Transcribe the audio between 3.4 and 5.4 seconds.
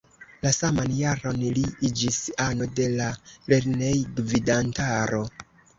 lernejgvidantaro.